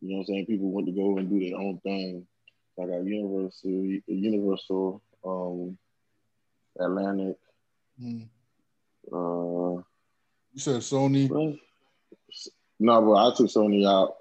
[0.00, 2.26] You know, what I'm saying people want to go and do their own thing.
[2.76, 5.76] Like our Universal, Universal, um,
[6.78, 7.36] Atlantic.
[8.00, 8.28] Mm.
[9.12, 9.82] Uh,
[10.52, 11.28] You said Sony.
[12.78, 14.14] no, but I took Sony out,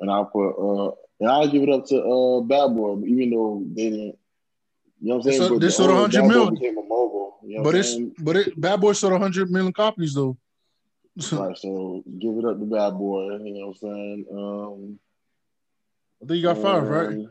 [0.00, 3.62] and I put uh, and I give it up to uh Bad Boy, even though
[3.74, 4.18] they didn't.
[5.00, 5.42] You know what I'm saying?
[5.48, 6.50] sold- they the sold owner of 100 Bad Boy mil.
[6.50, 7.34] became a mogul.
[7.44, 8.14] You know But it's saying?
[8.20, 10.36] but it Bad Boy sold 100 million copies though.
[11.32, 13.36] Right, so give it up to Bad Boy.
[13.38, 14.26] You know what I'm saying?
[14.32, 14.98] Um,
[16.22, 17.08] I think you got five, right?
[17.08, 17.28] and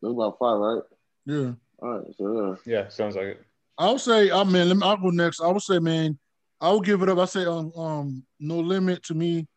[0.00, 0.82] That's about five, right?
[1.26, 1.52] Yeah.
[1.82, 3.44] All right, so yeah, sounds like it.
[3.76, 5.40] I would say, I mean, let me, I'll go next.
[5.40, 6.16] I would say, man,
[6.60, 7.18] I would give it up.
[7.18, 9.48] I say, um, um, No Limit to me,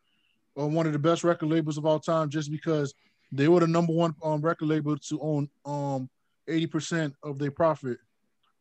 [0.59, 2.93] uh, one of the best record labels of all time, just because
[3.31, 6.09] they were the number one um record label to own um
[6.47, 7.99] eighty percent of their profit.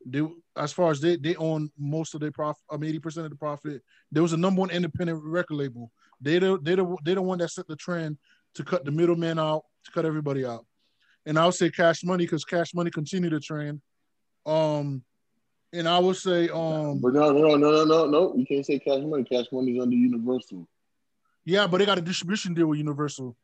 [0.05, 0.21] They,
[0.55, 3.37] as far as they they own most of their profit, um, eighty percent of the
[3.37, 3.81] profit.
[4.11, 5.91] There was a number one independent record label.
[6.21, 8.17] They the they the they the one that set the trend
[8.53, 10.65] to cut the middleman out, to cut everybody out.
[11.25, 13.81] And I would say Cash Money because Cash Money continued to trend.
[14.45, 15.03] Um,
[15.73, 18.35] and I would say, um, But no, no, no, no, no, no.
[18.35, 19.23] You can't say Cash Money.
[19.23, 20.67] Cash Money Money's under Universal.
[21.43, 23.35] yeah, but they got a distribution deal with Universal.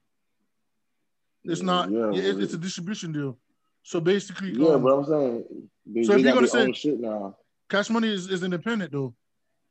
[1.43, 1.91] It's Yeah, not.
[1.91, 3.37] yeah, Yeah, it's, a distribution deal.
[3.83, 5.43] So basically, Yeah, um, but I'm saying
[5.85, 7.35] they, So they if you're gonna say- shit now.
[7.69, 9.13] Cash Money is, is independent though.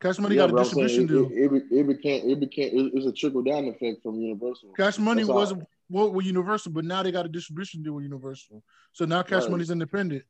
[0.01, 1.31] Cash Money yeah, got a but I'm saying distribution deal.
[1.33, 4.71] it, it, it, it became it became it, it's a trickle down effect from Universal.
[4.77, 5.53] Cash Money That's
[5.93, 8.63] wasn't with Universal, but now they got a distribution deal with Universal.
[8.93, 9.51] So now Cash Right.
[9.53, 10.25] Money's independent.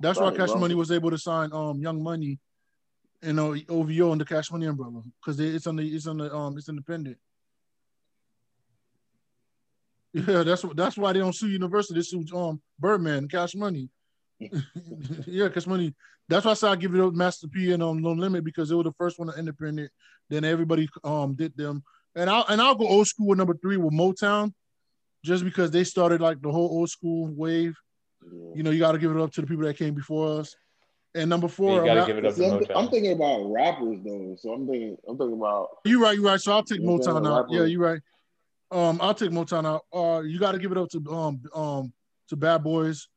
[0.00, 0.60] That's Right, why Cash bro.
[0.60, 2.38] Money was able to sign um Young Money,
[3.22, 6.56] you know, OVO under Cash Money umbrella because it's on the it's on the um
[6.58, 7.18] it's independent.
[10.14, 11.96] Yeah, that's what that's why they don't sue Universal.
[11.96, 13.88] They sue um Birdman, Cash Money.
[15.26, 15.94] yeah, Cash Money.
[16.28, 18.68] That's why I said I give it up Master P and um No Limit because
[18.68, 19.90] they were the first one to independent.
[20.28, 21.82] Then everybody um did them.
[22.14, 24.52] And I'll and I'll go old school with number three with Motown,
[25.24, 27.76] just because they started like the whole old school wave.
[28.54, 30.54] You know, you got to give it up to the people that came before us.
[31.14, 33.52] And number four, You gotta I'm, give it up See, to I'm, I'm thinking about
[33.52, 36.40] rappers though, so I'm thinking I'm thinking about you right, you right.
[36.40, 37.46] So I'll take You know what I'm Motown out.
[37.50, 38.00] Yeah, you're right.
[38.70, 39.82] Um, I'll take Motown out.
[39.92, 41.92] Uh, you got to give it up to um um
[42.28, 43.08] to Bad Boys,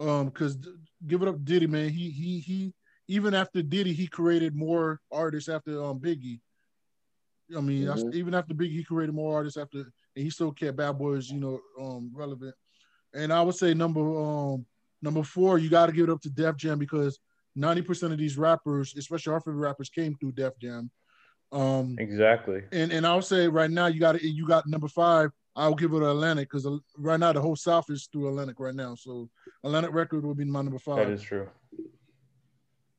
[0.00, 0.58] um, because
[1.06, 1.90] give it up Diddy, man.
[1.90, 2.74] He he he.
[3.06, 6.40] Even after Diddy, he created more artists after um Biggie.
[7.56, 8.14] I mean, that's- Mhm.
[8.14, 9.84] even after Biggie, he created more artists after,
[10.16, 12.54] and he still kept Bad Boys, you know, um relevant.
[13.14, 14.66] And I would say number um
[15.02, 17.18] number four, you got to give it up to Def Jam because
[17.54, 20.90] ninety percent of these rappers, especially our favorite rappers, came through Def Jam.
[21.52, 22.62] Um, Exactly.
[22.72, 25.30] and and I'll say right now you got it, you got number five.
[25.56, 26.66] I'll give it to Atlantic because
[26.98, 28.96] right now the whole South is through Atlantic right now.
[28.96, 29.30] So
[29.62, 31.06] Atlantic record will be my number five.
[31.06, 31.48] That is true.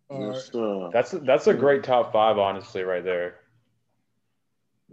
[0.10, 0.36] All right.
[0.36, 0.89] yes, sir.
[0.93, 3.39] That's that's a great top five, honestly, right there.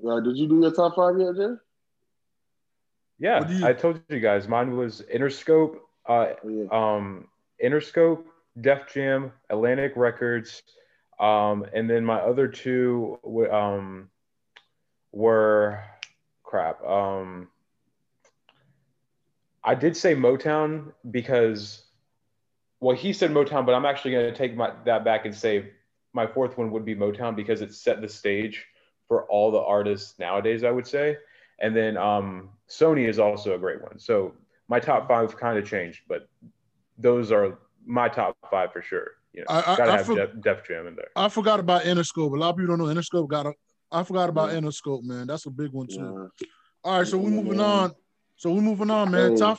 [0.05, 1.55] Uh, did you do your top five yet, Jay?
[3.23, 4.49] Yeah, you- I told you guys.
[4.49, 6.35] Mine was Interscope, uh,
[6.75, 7.29] um,
[7.63, 8.25] Interscope,
[8.61, 10.63] Def Jam, Atlantic Records,
[11.21, 13.21] um, and then my other two
[13.53, 14.11] um,
[15.13, 15.85] were
[16.43, 16.85] crap.
[16.85, 17.49] Um,
[19.63, 21.85] I did say Motown because,
[22.81, 25.71] well, he said Motown, but I'm actually going to take my, that back and say
[26.13, 28.67] my fourth one would be Motown because it set the stage
[29.07, 30.65] for all the artists nowadays.
[30.65, 31.19] I would say,
[31.63, 33.99] and then um, Sony is also a great one.
[33.99, 34.35] So
[34.69, 36.29] my top five kind of changed, but
[36.99, 39.13] those are my top five for sure.
[39.33, 41.09] You know, I- I- gotta I have for- Def, Def Jam in there.
[41.17, 42.33] I forgot about Interscope.
[42.35, 43.53] A lot of people don't know Interscope got a.
[43.91, 44.59] I forgot about Yeah.
[44.61, 45.27] Interscope, man.
[45.27, 45.95] That's a big one too.
[46.41, 46.47] Yeah.
[46.85, 47.93] All right, so we're moving on.
[48.37, 49.33] So we're moving on, man.
[49.33, 49.37] Hey.
[49.39, 49.59] Top.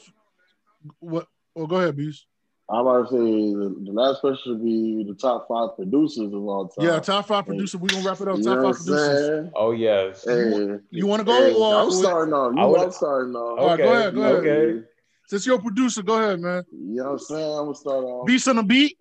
[0.99, 1.27] What?
[1.55, 2.25] Oh, go ahead, Beast.
[2.73, 3.17] I'm about to say
[3.53, 6.85] the, the last question would be the top five producers of all time.
[6.87, 7.77] Yeah, top five producer.
[7.77, 8.37] We're gonna wrap it up.
[8.37, 9.27] You Top five producers.
[9.27, 9.51] saying?
[9.55, 10.23] Oh yes.
[10.25, 11.33] Hey, You want to go?
[11.33, 12.53] hey, or, I'm starting off.
[12.55, 13.59] You I know would- I'm starting off.
[13.59, 14.35] All right, go ahead, go ahead.
[14.37, 14.85] Okay.
[15.27, 16.63] Since you're a producer, go ahead, man.
[16.71, 17.51] You know what I'm saying?
[17.51, 18.27] I'm gonna start off.
[18.27, 18.97] Beast on the beat.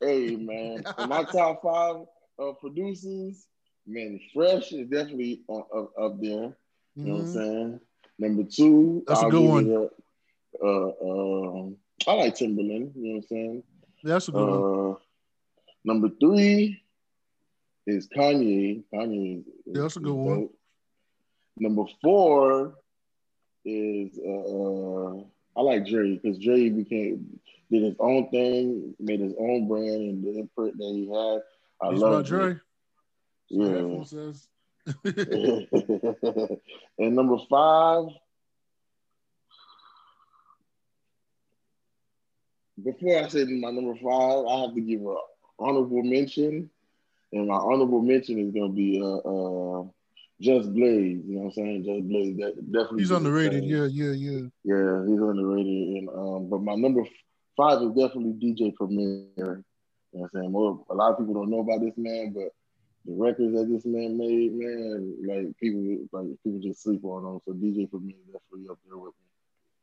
[0.00, 1.96] Hey man, my top five
[2.38, 3.46] of producers,
[3.86, 6.30] man, Fresh is definitely on, up, up there.
[6.30, 7.32] You know what I'm Mhm.
[7.32, 7.80] saying?
[8.18, 9.70] Number two, That's a I'll good one.
[9.70, 9.90] it up,
[10.62, 12.92] Uh, um, I like Timbaland.
[12.94, 13.62] You know what I'm saying?
[14.02, 14.90] That's a good one.
[14.92, 14.94] Uh,
[15.84, 16.82] number three
[17.86, 18.84] is Kanye.
[18.92, 19.40] Kanye.
[19.40, 20.40] Is, Yeah, that's a good one.
[20.40, 20.54] dope.
[21.56, 22.74] Number four
[23.64, 25.24] is uh, uh,
[25.56, 27.40] I like Dre because Dre became
[27.70, 31.42] did his own thing, made his own brand, and the imprint that he had.
[31.80, 32.56] I Beast love Dre.
[33.48, 34.02] Yeah.
[36.98, 38.06] And number five,
[42.82, 45.16] before I say my number five, I have to give an
[45.58, 46.70] honorable mention,
[47.32, 49.84] and my honorable mention is gonna be uh, uh
[50.40, 51.22] Just Blaze.
[51.26, 51.84] You know what I'm saying?
[51.84, 52.36] Just Blaze.
[52.38, 53.02] That definitely.
[53.02, 53.60] He's underrated.
[53.60, 53.70] thing.
[53.70, 54.48] Yeah, yeah, yeah.
[54.64, 55.88] Yeah, he's underrated.
[55.96, 57.04] And um, but my number
[57.56, 59.26] five is definitely DJ Premier.
[59.36, 59.62] You know
[60.12, 60.52] what I'm saying?
[60.52, 62.50] More, a lot of people don't know about this man, but
[63.04, 67.40] the records that this man made, man, like people like people just sleep on them.
[67.44, 69.23] So DJ Premier is definitely up there with me.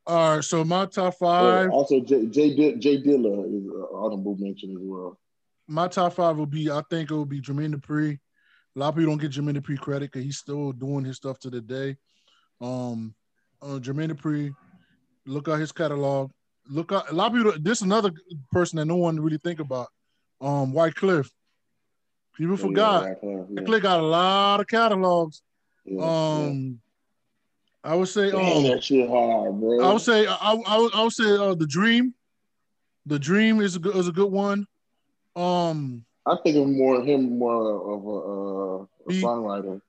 [0.06, 1.70] All right, so my top Oh, five.
[1.70, 5.18] also, J J, Di- Dilla is an honorable mention as well.
[5.68, 8.18] my top five will be, I think it will be Jermaine Dupri.
[8.74, 11.38] A lot of people don't get Jermaine Dupri credit because he's still doing his stuff
[11.40, 11.96] to the day.
[12.60, 13.14] Um,
[13.62, 14.52] uh, Jermaine Dupri,
[15.24, 16.30] look at his catalog.
[16.68, 17.52] Look at a lot of people.
[17.60, 18.10] This is another
[18.50, 19.86] person that no one really think about.
[20.40, 21.30] Um, White Cliff.
[22.36, 23.04] People forgot.
[23.22, 25.42] Yeah, yeah, White Cliff got a lot of catalogs.
[25.84, 26.44] yeah, yeah.
[26.46, 26.80] Um,
[27.84, 29.80] I would say, Damn, um, that shit hard, bro.
[29.82, 30.34] I would say, I,
[30.66, 32.14] I, would, I would say, uh, the Dream.
[33.06, 34.66] The Dream is a good, is a good one.
[35.34, 39.80] Um, I think of more him more of a, uh, a He- songwriter.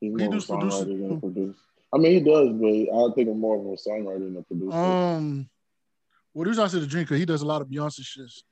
[0.00, 1.58] He's more a does produce- songwriter than a producer.
[1.94, 4.76] I mean, he does, but I think of more of a songwriter than a producer.
[4.76, 5.48] Um,
[6.34, 8.30] well, I said the dream because he does a lot of Beyonce shit.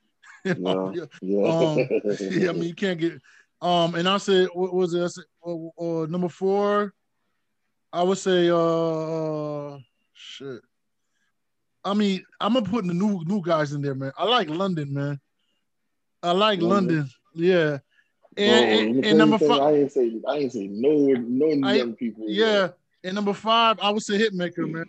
[0.43, 0.91] You know?
[0.95, 1.47] yeah, yeah.
[1.47, 1.77] Um,
[2.19, 3.21] yeah, I mean, you can't get.
[3.61, 5.03] Um, and I said, what was it?
[5.03, 6.93] I said, uh, uh, number four,
[7.93, 9.77] I would say, uh,
[10.13, 10.61] shit.
[11.83, 14.11] I mean, I'm gonna put the new new guys in there, man.
[14.17, 15.19] I like London, man.
[16.23, 16.97] I like London?
[16.97, 17.77] London, yeah.
[18.35, 20.91] Bro, And, the and, and number thing, five, I ain't say I ain't say no
[21.17, 22.25] no I- young people.
[22.27, 22.69] yeah.
[23.03, 24.85] And number five, I would say Hitmaka, man.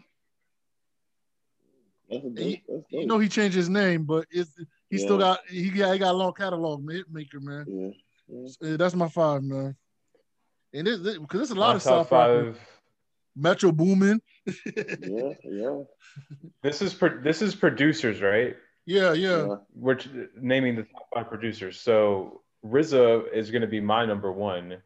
[2.10, 2.38] that's a dope.
[2.38, 4.50] He- That's You know he changed his name, but it's
[4.90, 7.02] he still got he got he got a long catalog, man.
[7.10, 7.64] Hitmaka, man.
[7.66, 7.90] yeah.
[8.62, 8.74] yeah.
[8.74, 9.74] Uh, That's my five, man.
[10.74, 12.58] And it because there's a lot My of top South five.
[13.36, 13.42] Five.
[13.44, 14.20] yeah, Metro Boomin.
[14.76, 15.82] yeah, yeah,
[16.62, 18.56] This is pro- this is producers, right?
[18.86, 19.46] yeah, yeah.
[19.46, 19.56] yeah.
[19.74, 21.80] We're t- naming the top five producers.
[21.80, 24.78] So RZA is going to be my number one.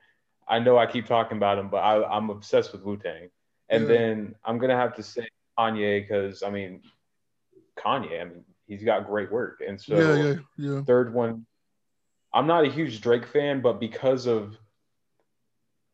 [0.48, 3.30] I know I keep talking about him, but I, I'm obsessed with Wu Tang.
[3.68, 3.88] And Yeah.
[3.88, 5.28] then I'm gonna have to say
[5.59, 6.82] Kanye because I mean,
[7.76, 8.20] Kanye.
[8.20, 9.61] I mean, he's got great work.
[9.66, 10.82] And so yeah, yeah, yeah.
[10.85, 11.46] third one,
[12.32, 14.56] I'm not a huge Drake fan, but because of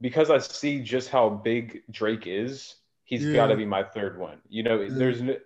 [0.02, 3.36] because I see just how big Drake is, he's Yeah.
[3.36, 4.40] got to be my third one.
[4.48, 4.98] You know, Yeah.
[4.98, 5.36] there's no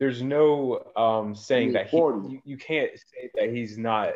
[0.00, 4.10] there's no um saying that he you, you can't say that he's not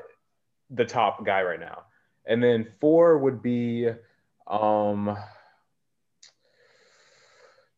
[0.71, 1.85] the top guy right now.
[2.27, 3.89] And then four would be
[4.47, 5.17] um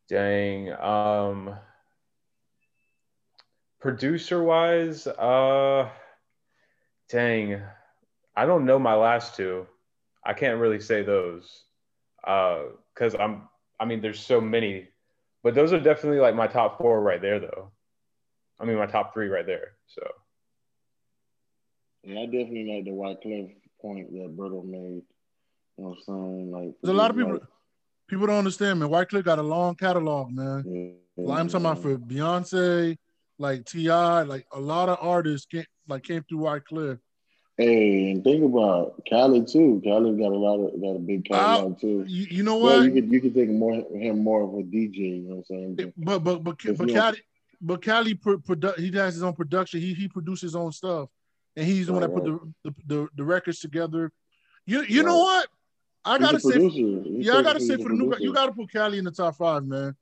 [0.08, 1.56] dang um
[3.80, 5.88] producer wise uh
[7.08, 7.62] dang
[8.36, 9.66] I don't know my last two.
[10.24, 11.64] I can't really say those
[12.24, 12.62] Uh,
[12.94, 13.48] because I'm.
[13.78, 14.88] I mean, there's so many,
[15.42, 17.70] but those are definitely like my top four right there, though.
[18.60, 19.72] I mean, my top three right there.
[19.86, 20.02] So
[22.02, 25.02] Yeah, I definitely like the Wyclef point that Berto made.
[25.78, 26.50] You know what I'm saying?
[26.50, 27.32] Like There's a lot of people.
[27.32, 27.42] like,
[28.06, 28.90] People don't understand, man.
[28.90, 30.64] Wyclef got a long catalog, man.
[30.66, 32.98] yeah, Like I'm talking about for Beyonce,
[33.38, 36.98] like T.I, like a lot of artists came like came through Wyclef.
[37.60, 39.82] Hey, and think about Cali too.
[39.84, 42.06] Cali got a lot of got a big catalog too.
[42.08, 42.86] You, you know Well, what?
[42.86, 44.96] you could you could think more him more of a DJ.
[44.96, 45.92] You know what I'm saying?
[45.98, 46.88] but but but but
[47.60, 49.78] but Cali pro, produ- he has his own production.
[49.80, 51.10] He he produces his own stuff,
[51.54, 52.24] and he's the one that Right, put
[52.64, 54.10] the, the, the the records together.
[54.64, 55.48] You you know what?
[56.02, 56.58] I He's gotta say,
[57.18, 59.36] yeah, I gotta say for the new guy, you gotta put Cali in the top
[59.36, 59.94] five, man.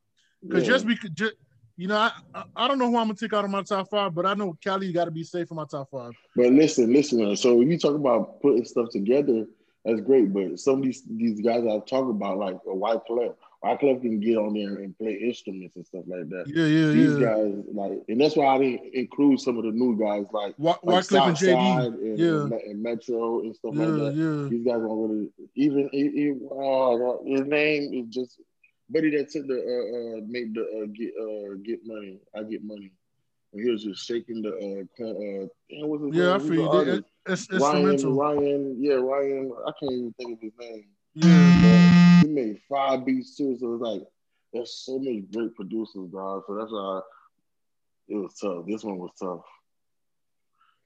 [0.42, 0.74] Because Yeah.
[0.74, 1.34] just because, just,
[1.78, 3.88] you know, I, I I don't know who I'm gonna take out of my top
[3.88, 6.12] five, but I know Cali got to be safe in my top five.
[6.36, 7.34] But listen, listen.
[7.36, 9.46] So when you talk about putting stuff together,
[9.84, 10.32] that's great.
[10.32, 13.00] But some of these these guys I've talked about, like a White
[13.64, 16.44] Wyclef can get on there and play instruments and stuff like that.
[16.46, 17.26] Yeah, yeah, These yeah.
[17.26, 20.76] guys, like, and that's why I didn't include some of the new guys, like White,
[20.84, 21.86] like and JD.
[21.86, 22.56] And, Yeah.
[22.70, 24.14] and, Metro and stuff Yeah, like that.
[24.14, 24.48] yeah.
[24.48, 25.88] These guys don't really even.
[25.92, 28.40] He, oh, his name is just
[28.90, 32.20] buddy that took the uh, uh made the uh, get uh get money.
[32.34, 32.92] I get money.
[33.52, 36.40] And he was just shaking the uh, uh what's his Yeah, I name?
[36.40, 36.84] Who's feel you.
[36.84, 37.04] They- artist?
[37.30, 38.14] It's Ryan, instrumental.
[38.14, 39.52] Ryan, yeah, Ryan.
[39.66, 40.84] I can't even think of his name.
[41.14, 42.20] Yeah.
[42.22, 44.02] He made five beats too, so it's like
[44.52, 46.44] there's so many great producers, dog.
[46.46, 47.00] So that's why
[48.08, 48.64] it was tough.
[48.66, 49.44] This one was tough.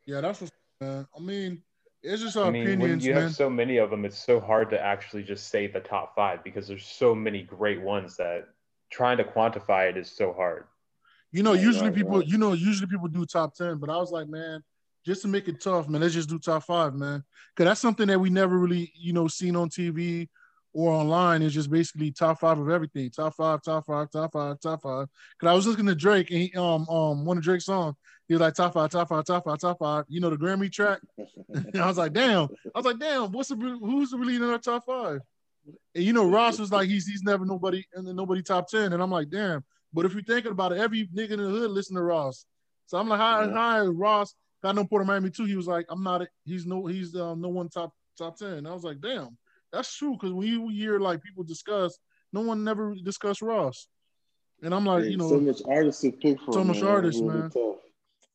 [0.04, 1.06] Yeah, that's what's man.
[1.16, 1.62] I mean,
[2.02, 3.14] it's just our I mean, when opinions, you man.
[3.14, 6.42] have so many of them, it's so hard to actually just say the top five
[6.44, 8.48] because there's so many great ones that
[8.90, 10.64] trying to quantify it is so hard.
[11.30, 13.96] You know, Right, usually right, people, you know, usually people do top ten, but I
[13.96, 14.62] was like, man,
[15.04, 18.06] just to make it tough, man, let's just do top five, man, because that's something
[18.08, 20.28] that we never really, you know, seen on TV
[20.72, 21.42] or online.
[21.42, 25.06] It's just basically top five of everything, top five, top five, top five, top five.
[25.38, 27.94] Because I was listening to Drake and he, um, um, one of Drake's songs,
[28.28, 30.04] he was like top five, top five, top five, top five.
[30.08, 31.00] You know, the Grammy track.
[31.54, 32.48] And I was like, damn.
[32.74, 33.30] I was like, damn.
[33.32, 35.20] What's the who's really in our top five?
[35.94, 38.92] And you know, Ross was like, he's he's never nobody and then nobody top ten.
[38.92, 39.64] And I'm like, damn.
[39.92, 42.46] But if you're thinking about it, every nigga in the hood listen to Ross.
[42.86, 43.52] So I'm like, hi, Yeah.
[43.52, 44.34] hi, Ross.
[44.62, 45.44] Got no Port of Miami too.
[45.44, 46.26] He was like, I'm not.
[46.44, 46.86] He's no.
[46.86, 48.52] He's um, no one top top ten.
[48.54, 49.36] And I was like, damn,
[49.72, 50.12] that's true.
[50.12, 51.98] Because when you hear like people discuss,
[52.32, 53.88] no one never discuss Ross.
[54.62, 56.52] And I'm like, Hey, you know, so much artists to pick from.
[56.54, 56.86] so much man.
[56.90, 57.50] artists, It's really man.
[57.50, 57.76] tough.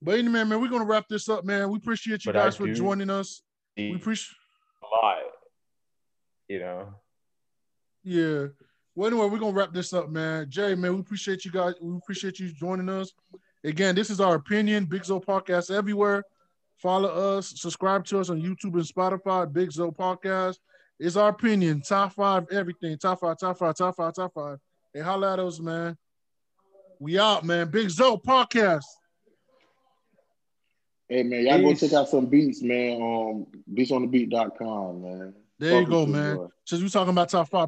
[0.02, 1.70] but anyway, man, we're gonna wrap this up, man.
[1.70, 3.42] We appreciate you But I guys for joining us.
[3.78, 4.36] We appreciate
[4.84, 5.18] a lot,
[6.48, 6.94] you know.
[8.04, 8.48] Yeah.
[8.96, 10.50] Well, anyway, we're gonna wrap this up, man.
[10.50, 11.76] Jay, man, we appreciate you guys.
[11.82, 13.12] We appreciate you joining us.
[13.64, 14.86] Again, this is our opinion.
[14.86, 16.24] Big Zo Podcast everywhere.
[16.78, 19.52] Follow us, subscribe to us on YouTube and Spotify.
[19.52, 20.58] Big Zo Podcast.
[21.00, 21.82] It's our opinion.
[21.82, 22.98] Top five, everything.
[22.98, 24.58] Top five, top five, top five, top five.
[24.94, 25.96] Hey, holla at us, man.
[27.00, 27.70] We out, man.
[27.70, 28.84] Big Zo Podcast.
[31.10, 31.80] Hey man, y'all go Peace.
[31.80, 33.02] check out some beats, man.
[33.02, 35.34] Um, beatsonthebeat.com, man.
[35.58, 36.50] There you go, man.
[36.66, 37.66] Since we talking about top five